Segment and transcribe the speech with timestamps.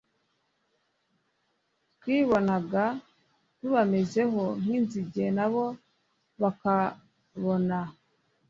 [1.99, 2.83] twibonaga
[3.57, 5.65] tubamezeho nk inzige na bo
[6.41, 7.79] bakabona